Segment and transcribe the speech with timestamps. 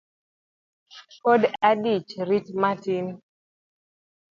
[1.21, 3.05] Pod adich rit matin